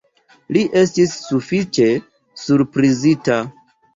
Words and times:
Li 0.55 0.61
estis 0.79 1.13
sufiĉe 1.25 1.87
surprizita. 2.45 3.39